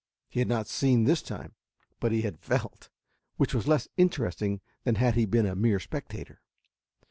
[0.29, 1.53] He had not seen this time,
[1.99, 2.89] but he had felt,
[3.37, 6.41] which was less interesting than had he been a mere spectator.